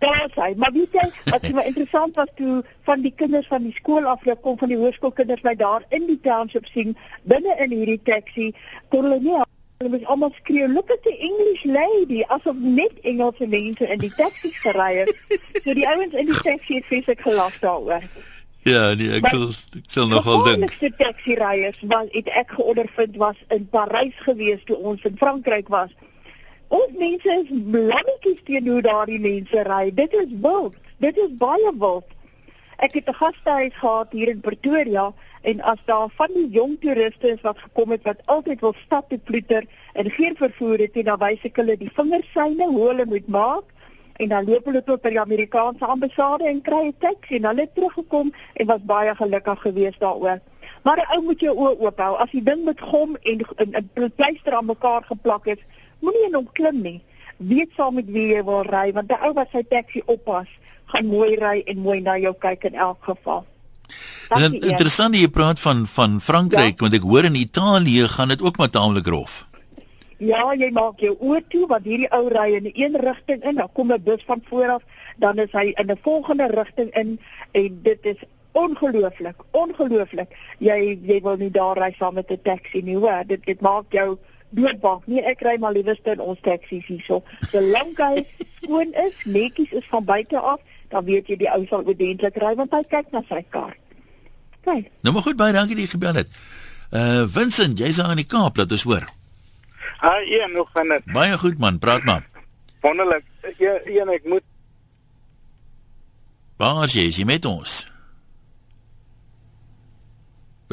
[0.04, 3.76] Daar sê, maar wie sê wat my interessant was toe van die kinders van die
[3.80, 7.74] skool af loop kom van die hoërskoolkinders my daar in die township sien binne in
[7.74, 8.52] hierdie taxi
[8.94, 9.42] kon hulle nie
[9.78, 14.14] hulle was almal skreeu look at the english lady asof net engelse mense in die
[14.22, 15.12] taxi gery het
[15.64, 18.10] so die ouens in die taxi het feeslik gelag daaroor
[18.68, 19.46] Ja, nee, ek sal
[19.80, 20.60] ek sal nogal dink.
[20.60, 25.16] Die eerste taxi ryers wat het ek geondervind was in Parys gewees toe ons in
[25.22, 25.94] Frankryk was.
[26.68, 29.86] Ons mense is blankies teenoor daardie mense ry.
[29.96, 30.76] Dit is wild.
[31.00, 32.12] Dit is baie wild.
[32.78, 37.28] Ek het 'n gastehuis gehad hier in Pretoria en as daar van die jong toeriste
[37.28, 39.64] is wat gekom het wat altyd wil stap te ploeter
[39.94, 43.64] en geen vervoer het nie, dan wys ek hulle die vingersyne hoe hulle moet maak
[44.18, 47.62] en dan loop hulle tot by die Amerikaanse ambassade en kry 'n taxi en hulle
[47.66, 50.40] het teruggekom en was baie gelukkig geweest daaroor.
[50.84, 52.16] Maar 'n ou moet jou oë oop hou.
[52.16, 53.38] As die ding met gom en
[53.96, 55.62] 'n pleister aan mekaar geplak is,
[56.00, 57.02] moenie in hom klim nie.
[57.38, 60.48] Weet saam met wie jy wil ry want 'n ou wat sy taxi oppas,
[60.94, 63.46] gaan mooi ry en mooi na jou kyk in elk geval.
[63.88, 66.84] Dit is interessant jy praat van van Frankryk ja?
[66.84, 69.46] want ek hoor in Italië gaan dit ook maar taamlik rof.
[70.18, 73.70] Ja, jy maak jou oë toe want hierdie ou ry in een rigting in, dan
[73.74, 74.84] kom 'n bus van voor af,
[75.18, 77.20] dan is hy in 'n volgende rigting in
[77.52, 80.30] en dit is ongelooflik, ongelooflik.
[80.60, 83.24] Jy jy wil nie daar ry saam met 'n taxi nie, hoor.
[83.28, 84.18] Dit dit maak jou
[84.50, 85.02] doodbang.
[85.06, 87.24] Nee, ek ry maar liewerste in ons taksies hierso.
[87.52, 88.26] Solank hy
[88.62, 90.60] skoon is, netjies is van buite af,
[90.92, 93.76] dan weet jy die ou sal oordentlik ry want hy kyk na sy kar.
[94.68, 94.90] Kyk.
[95.04, 96.34] Nou maar goed, baie dankie dat jy gebel het.
[96.92, 99.08] Uh Vincent, jy's aan die Kaap, laat ons hoor.
[100.00, 101.06] Ah, ja, nog van dit.
[101.14, 102.28] Baie goed man, praat maar.
[102.82, 103.24] Wonderlik.
[103.58, 104.44] Ja, ja, ek moet
[106.58, 107.06] Waar is jy?
[107.06, 107.84] Is jy met ons?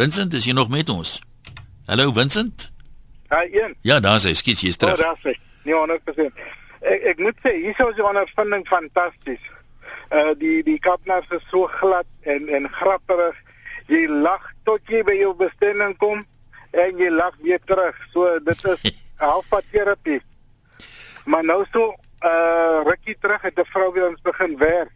[0.00, 1.18] Vincent, is jy nog met ons?
[1.86, 2.70] Hallo Vincent?
[3.28, 3.74] Ja, een.
[3.84, 4.32] Ja, daar is hy.
[4.34, 4.96] Skus, jy's terug.
[4.96, 5.34] Oh, daar is hy.
[5.64, 6.40] Nee, 100%.
[6.84, 9.44] Ek ek moet sê, hier is jou ondervinding fantasties.
[10.10, 13.36] Uh die die kapnaars is so glad en en grapperig.
[13.86, 16.24] Jy lag tot jy by jou bestemming kom
[16.70, 17.96] en jy lag weer terug.
[18.12, 20.20] So dit is halfpad terapie.
[21.24, 24.92] Maar nou so uh rukkie terug het 'n vrou by ons begin werk.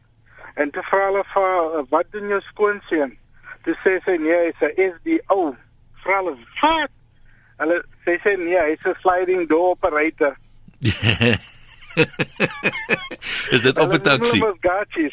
[0.54, 3.18] En te vra hulle vir wat doen jou skoonseun?
[3.62, 5.56] Toe sê sy nee, hy's 'n SDO.
[6.04, 6.90] Vra hulle wat?
[7.58, 10.36] Hulle sê sy nee, hy's 'n sliding door operator.
[13.50, 14.42] is dit op 'n taxi?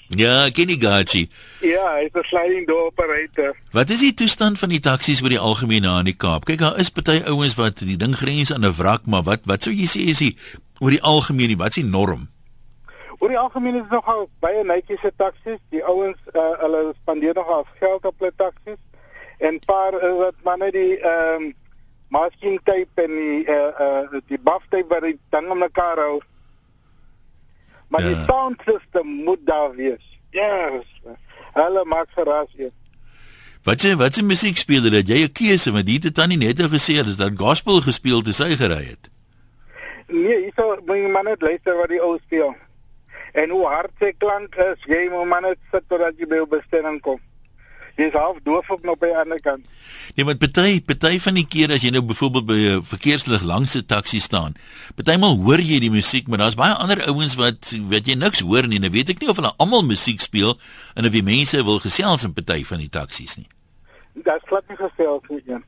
[0.07, 1.29] Ja, ken jy Gachi?
[1.59, 3.55] Ja, hy's 'n sliding door operator.
[3.71, 6.45] Wat is die toestand van die taksies oor die algemeen na in die Kaap?
[6.45, 9.63] Kyk, daar is party ouens wat die ding grens aan 'n wrak, maar wat wat
[9.63, 10.37] sou jy sê is die
[10.79, 12.27] oor die algemeen, wat is die norm?
[13.19, 15.59] Oor die algemeen is nogal baie netjies se taksies.
[15.69, 18.81] Die ouens uh, hulle spandeer nogal geld op hulle taksies.
[19.37, 21.53] En paar is wat maar net die ehm um,
[22.07, 26.19] masking tape en die uh uh die buff tape wat die ding om mekaar hou.
[27.87, 28.07] Maar ja.
[28.07, 30.19] die sound system moet daar wees.
[30.29, 30.71] Ja.
[30.71, 31.15] Yes.
[31.53, 32.71] Hulle maak verras hier.
[33.63, 35.01] Wat sê wat se musiek speel hulle?
[35.01, 38.55] Jy 'n keuse want dit het tannie net gesê dat dat gospel gespeel te sy
[38.55, 39.09] gery het.
[40.07, 42.55] Nee, ek sou my man net luister wat die ou speel.
[43.33, 46.49] En hoe hard sy klank is, jy moet man net sit totdat jy by 'n
[46.49, 47.19] bestemming kom
[47.95, 49.65] jy's half doof op nou by die ander kant.
[50.15, 53.75] Nee, want party party van die kere as jy nou byvoorbeeld by 'n verkeerslig langs
[53.75, 54.55] 'n taxi staan,
[54.95, 58.67] partymal hoor jy die musiek, maar daar's baie ander ouens wat weet jy niks hoor
[58.67, 58.79] nie.
[58.79, 60.57] Nou weet ek nie of hulle almal musiek speel
[60.95, 63.47] en of die mense wil gesels in party van die taksies nie.
[64.13, 65.43] Dit glad nie gesels nie.
[65.45, 65.61] Ja.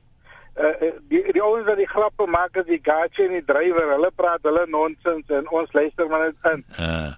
[0.57, 4.09] Uh, die die ouens wat die grappe maak as die gaatjie en die drywer, hulle
[4.15, 6.63] praat hulle nonsens en ons luister maar net in.
[6.79, 7.13] Uh.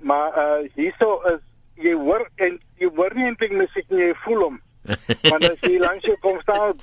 [0.00, 1.42] Maar uh hierso is
[1.82, 4.58] jy hoor en jy hoor nie eintlik musiek nie, jy voel hom.
[4.88, 6.74] Want as jy langs jou kom staan,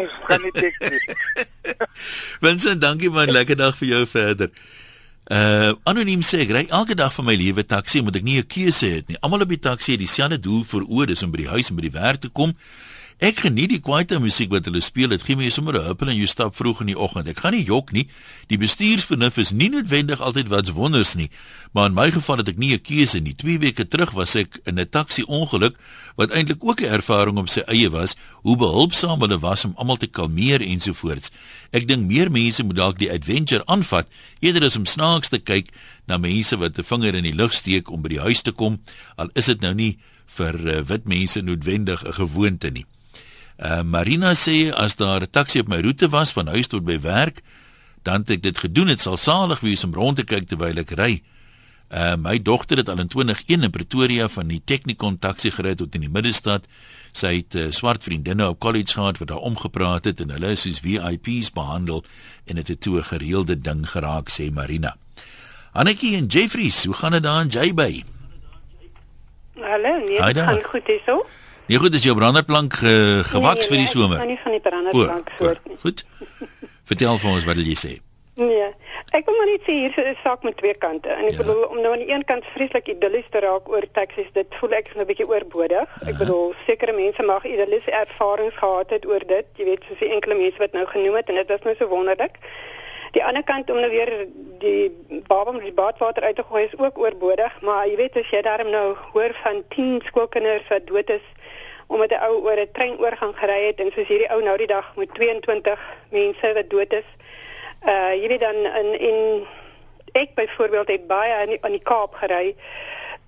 [0.00, 1.02] ons kan nie dik nie.
[2.44, 4.52] Vincent, dankie man, lekker dag vir jou verder.
[5.26, 8.46] Uh anoniem sê ek ry elke dag van my lewe taxi omdat ek nie 'n
[8.46, 9.18] keuse het nie.
[9.20, 11.76] Almal op die taxi het dieselfde doel vir oë, dis om by die huis en
[11.76, 12.54] by die werk te kom.
[13.16, 15.08] Ek geniet die kwaite musiek wat hulle speel.
[15.08, 17.28] Dit gee my sommer 'n huppel en jy stap vroeg in die oggend.
[17.28, 18.08] Ek gaan nie jok nie.
[18.48, 21.30] Die bestuursvernuf is nie noodwendig altyd wat's wonders nie,
[21.72, 23.32] maar in my geval het ek nie 'n keuse nie.
[23.32, 25.78] 2 weke terug was ek in 'n taxi ongeluk
[26.16, 29.96] wat eintlik ook 'n ervaring op sy eie was, hoe behulpsaam hulle was om almal
[29.96, 31.30] te kalmeer ensovoorts.
[31.72, 34.06] Ek dink meer mense moet dalk die adventure aanvat
[34.40, 35.68] eerder as om snaaks te kyk
[36.06, 38.78] na mense wat 'n vinger in die lug steek om by die huis te kom,
[39.16, 42.84] al is dit nou nie vir uh, wit mense noodwendig 'n gewoonte nie.
[43.56, 47.00] Uh, Marina sê as daar 'n taxi op my roete was van huis tot by
[47.00, 47.42] werk,
[48.02, 48.86] dan het ek dit gedoen.
[48.86, 51.22] Dit sal salig wees om rond te kyk terwyl ek ry.
[51.86, 55.94] Uh, my dogter het al in 2001 in Pretoria van die Technicon taxi gery tot
[55.94, 56.66] in die middestad.
[57.12, 60.66] Sy het uh, swart vriendinne op college gehad wat daar omgepraat het en hulle is
[60.66, 62.04] soos VIP's behandel
[62.44, 64.96] en dit het toe 'n gereelde ding geraak sê Marina.
[65.72, 68.04] Annetjie en Jeffries, hoe gaan dit daar in Jayby?
[69.54, 71.26] Hallo, nee, dit gaan goed hierso.
[71.66, 74.18] Nee goed, is jou branderplank ge, gewaks nee, vir die somer?
[74.18, 75.78] Nee, nie van die branderplank soort nie.
[75.82, 76.04] Goed.
[76.86, 77.94] Vertel vir ons wat wil jy sê?
[78.36, 78.68] Nee.
[79.16, 81.08] Ek wil maar net sê hier is 'n saak met twee kante.
[81.08, 81.36] En ek ja.
[81.42, 84.72] bedoel om nou aan die een kant vreeslik idyllies te raak oor taksies, dit voel
[84.78, 85.88] ek 'n bietjie oorbodig.
[85.88, 86.18] Ek uh -huh.
[86.18, 89.46] bedoel sekere mense mag idylliese ervarings gehad het oor dit.
[89.56, 91.88] Jy weet, soos die enkele mense wat nou genoem het en dit was nou so
[91.88, 92.38] wonderlik.
[93.12, 94.26] Die ander kant om nou weer
[94.58, 94.90] die
[95.26, 98.42] baba met die badwater uit te gooi is ook oorbodig, maar jy weet as jy
[98.42, 101.26] daarom nou hoor van 10 skoolkinders wat dood is
[101.86, 104.92] omdat 'n ou oor 'n treinoorgang gery het en soos hierdie ou nou die dag
[104.96, 107.08] met 22 mense wat dood is.
[107.86, 109.46] Uh weet dan in in
[110.12, 112.56] ek byvoorbeeld het baie aan die, aan die Kaap gery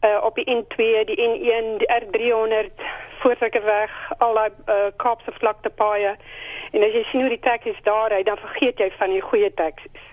[0.04, 2.82] uh op die N2, die N1, die R300
[3.18, 6.16] Voortrekkeweg, al daai uh, Kaapse vlakte paaie.
[6.70, 9.50] En as jy sien hoe die taksies daar ry, dan vergeet jy van die goeie
[9.54, 10.07] taksies.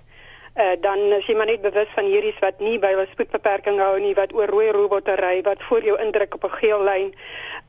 [0.56, 4.00] Uh, dan as jy maar net bewus van hierdie wat nie by 'n spoedbeperking hou
[4.00, 7.10] nie wat oor rooi robotte ry wat voor jou indruk op 'n geel lyn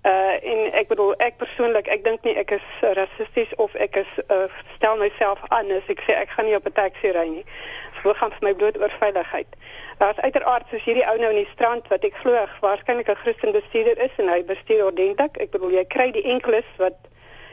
[0.06, 4.12] uh en ek bedoel ek persoonlik ek dink nie ek is rassisties of ek is
[4.30, 4.46] uh,
[4.76, 7.44] stel myself aan as ek sê ek gaan nie op 'n taxi ry nie.
[8.02, 9.50] So gaan vir my bloot oor veiligheid.
[9.98, 13.52] Daar's uiteraard soos hierdie ou nou in die strand wat ek glo waarskynlik 'n Christen
[13.52, 15.36] bestuurder is en hy bestuur ordentlik.
[15.42, 16.94] Ek bedoel jy kry die enkeles wat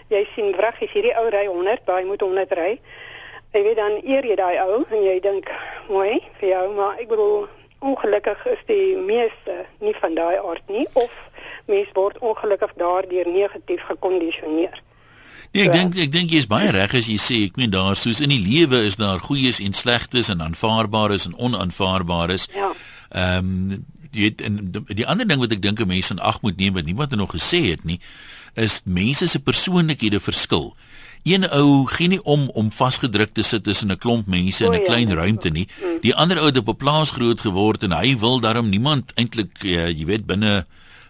[0.09, 2.79] jy sien wraggies hierdie ou ry 100, baie moet 100 ry.
[3.53, 5.49] Jy weet dan eer jy daai ou en jy dink
[5.85, 7.43] mooi vir jou, maar ek bedoel
[7.85, 11.13] ongelukkig is die meeste nie van daai aard nie of
[11.69, 14.81] mens word ongelukkig daardeur negatief gekondisioneer.
[15.53, 17.99] Nee, ek dink ek dink jy is baie reg as jy sê ek meen daar
[17.99, 22.49] soos in die lewe is daar goeies en slegtes en aanvaarbaares en onaanvaarbaares.
[22.57, 22.71] Ja.
[23.13, 24.57] Ehm um, jy weet en
[24.93, 27.33] die, ander ding wat ek dink 'n mens in ag moet neem wat niemand nog
[27.33, 27.99] gesê het nie,
[28.53, 30.75] is mense se persoonlikhede verskil.
[31.23, 34.83] Een ou gee nie om om vasgedruk te sit tussen 'n klomp mense in 'n
[34.83, 35.67] klein ja, ruimte nie.
[35.81, 35.99] Mm.
[36.01, 39.63] Die ander ou het op 'n plaas groot geword en hy wil daarom niemand eintlik
[39.63, 40.65] uh, jy weet binne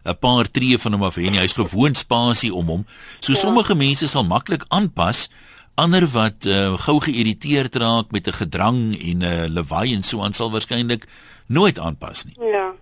[0.05, 1.39] 'n paar tree van hom af hê nie.
[1.39, 2.85] Hy's gewoon spasie om hom.
[3.19, 3.37] So ja.
[3.39, 5.29] sommige mense sal maklik aanpas
[5.75, 10.21] ander wat uh, gou geïrriteerd raak met 'n gedrang en 'n uh, lawaai en so
[10.21, 11.07] aan sal waarskynlik
[11.47, 12.35] nooit aanpas nie.
[12.51, 12.73] Ja.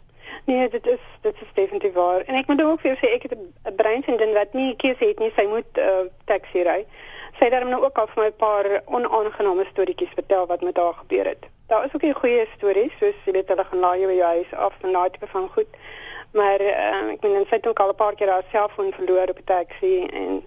[0.46, 2.22] Nee, dit is dit is definitief waar.
[2.22, 5.20] En ek moet ook vir jou sê ek het 'n breinsending wat nie keuse het
[5.20, 5.32] nie.
[5.36, 6.86] Sy moet uh, taxi ry
[7.42, 10.78] sy het dan nou ook al vir my 'n paar onaangename storieetjies vertel wat met
[10.78, 11.44] haar gebeur het.
[11.68, 14.30] Daar is ook 'n goeie storie, soos jy weet hulle gaan laai jou by jou
[14.36, 15.72] huis af en daai tipe van goed.
[16.32, 19.38] Maar uh, ek meen sy het ook al 'n paar keer haar selfoon verloor op
[19.38, 20.44] 'n taxi en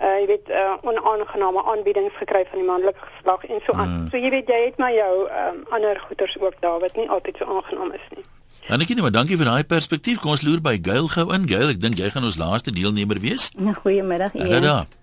[0.00, 3.88] uh, jy weet uh, onaangename aanbiedings gekry van die manlike geslag en so aan.
[3.88, 4.08] Mm.
[4.10, 7.36] So jy weet jy het maar jou um, ander goeters ook daar wat nie altyd
[7.36, 8.24] so aangenaam is nie.
[8.68, 10.20] Dan ek net maar dankie vir daai perspektief.
[10.20, 11.48] Kom ons loer by Gail gou in.
[11.48, 13.50] Gail, ek dink jy gaan ons laaste deelnemer wees.
[13.82, 14.30] Goeiemiddag.
[14.34, 14.97] Ja, daar.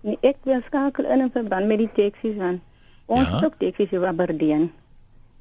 [0.00, 2.60] Nee, ek wil skakel in in verband met die taksies aan.
[3.06, 3.50] Ons ja?
[3.58, 4.70] taksies in Aberdeen.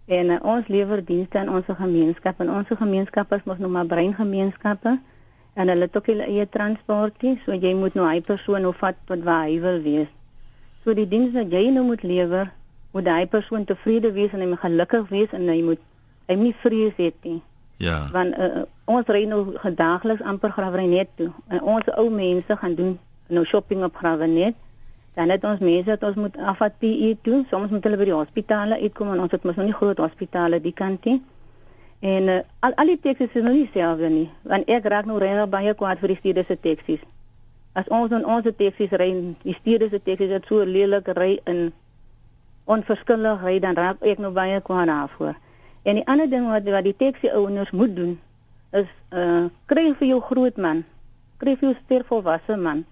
[0.10, 3.88] En uh, ons lewer dienste aan ons gemeenskap en ons gemeenskap is mos nou maar
[3.88, 4.98] breingemeenskappe
[5.60, 8.98] en hulle het ook hulle eie transportie, so jy moet nou hy persoon of vat
[9.10, 10.10] tot waar hy wil wees.
[10.84, 12.52] So die diens wat jy nou moet lewer,
[12.96, 15.84] moet hy persoon tevrede wees en hy moet gelukkig wees en hy moet
[16.30, 17.40] hy moet nie vrees hê nie.
[17.80, 18.00] Ja.
[18.14, 21.30] Want uh, ons ry nou gedaagliks amper grawery net toe.
[21.48, 22.98] En ons ou mense gaan doen
[23.30, 24.56] nou shopping op Gravenet.
[25.14, 27.44] Dan het ons mense dat ons moet afvat PE toe.
[27.50, 30.62] Soms moet hulle by die hospitale uitkom en ons het mos nog nie groot hospitale
[30.64, 31.20] die kant nie.
[32.00, 34.30] En uh, al al die taksies is nog nie selfde nie.
[34.48, 37.02] Want ek raak nou reg baie kwaad vir die stede se taksies.
[37.76, 39.10] As ons en ons taksies ry,
[39.44, 41.70] die stede se taksies het so lelik ry in
[42.70, 45.36] onverskillig ry dan raak ek nou baie kwaad daarvoor.
[45.84, 48.16] En die ander ding wat wat die taxi ouers moet doen
[48.78, 50.86] is uh kry vir jou groot man,
[51.42, 52.86] kry vir jou stervolwasse man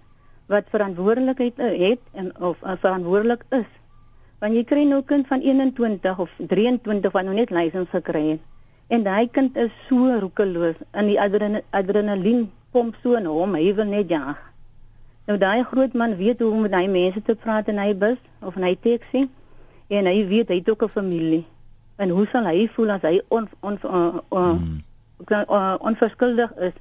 [0.48, 3.68] wat verantwoordelikheid het en of uh, verantwoordelik is.
[4.40, 8.24] Want jy kry nou 'n kind van 21 of 23 wat nou net lisens gekry
[8.28, 8.40] het.
[8.88, 11.20] En daai kind is so roekeloos in die
[11.70, 14.36] adrenalien pomp so in hom, hy wil net jag.
[15.28, 18.16] Nou daai groot man weet hoe om met daai mense te praat in hy bus
[18.40, 19.28] of in hy taxi
[19.88, 21.44] en hy weet hy het ook 'n familie.
[21.96, 24.82] En hoe sal hy voel as hy on on uh, uh, hmm.
[25.28, 26.72] uh, onverskuldig is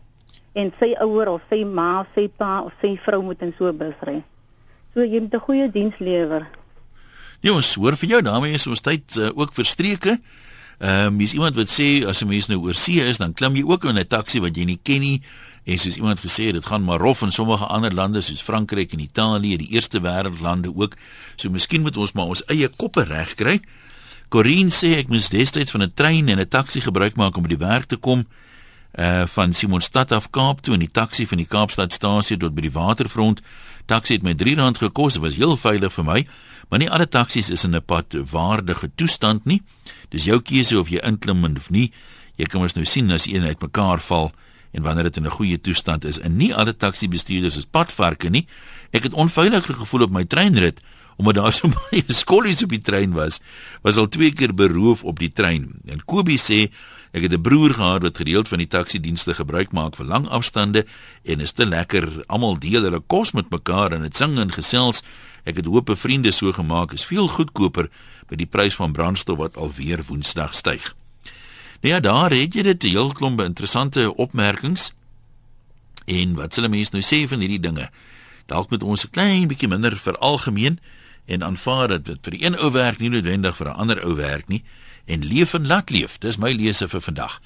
[0.58, 3.70] en sy ouer of sy ma of sy pa of sy vrou moet in so
[3.70, 4.24] 'n bus ry.
[4.94, 6.48] So jy moet 'n goeie diens lewer.
[7.42, 10.20] Ja, ons hoor vir jou daarmee is ons tyd uh, ook verstreke.
[10.80, 13.56] Ehm um, is iemand wat sê as 'n mens nou oor see is, dan klim
[13.56, 15.22] jy ook in 'n taxi wat jy nie ken nie.
[15.66, 18.94] En soos iemand gesê het, dit gaan maar rof in sommige ander lande soos Frankryk
[18.94, 20.96] en Italië, die eerste wêreldlande ook.
[21.36, 23.60] So miskien moet ons maar ons eie koppe regkry.
[24.30, 27.50] Corinne sê ek moet destyds van 'n trein en 'n taxi gebruik maak om by
[27.50, 28.26] die werk te kom
[28.98, 32.74] uh van Simonstad af Kaap toe in die taxi van die Kaapstadstasie tot by die
[32.74, 33.42] waterfront.
[33.86, 36.28] Taxi het my R3 gekos, dit was heel veilig vir my,
[36.70, 39.62] maar nie alle taksies is in 'n pad waardige toestand nie.
[40.10, 41.92] Dis jou keuse of jy inklim of nie.
[42.36, 44.32] Jy kan mos nou sien as een uitmekaar val
[44.72, 46.20] en wanneer dit in 'n goeie toestand is.
[46.20, 48.48] En nie alle taxi bestuurders is padvarke nie.
[48.92, 50.82] Ek het onveilige gevoel op my treinrit
[51.18, 53.40] omdat daar so baie skollies op die trein was.
[53.82, 55.72] Was al twee keer beroof op die trein.
[55.86, 56.72] En Kobie sê
[57.12, 60.28] Ek het 'n broer gehad wat gereeld van die taxi dienste gebruik maak vir lang
[60.28, 60.86] afstande
[61.24, 62.24] en is te lekker.
[62.28, 65.04] Almal deel hulle kos met mekaar en dit sing en gesels.
[65.44, 67.90] Ek het hoop vriende so gemaak is veel goedkoper
[68.28, 70.96] by die prys van brandstof wat alweer Woensdag styg.
[71.82, 74.94] Nou ja, daar het jy dit 'n heel klomp interessante opmerkings.
[76.06, 77.90] En wat sê mense nou sê van hierdie dinge?
[78.46, 80.80] Dalk moet ons 'n klein bietjie minder veralgemeen
[81.26, 84.16] en aanvaar dat dit vir die een ou werk nie noodwendig vir 'n ander ou
[84.16, 84.64] werk nie
[85.08, 86.20] en leef en laat leef.
[86.24, 87.40] Dis my lese vir vandag.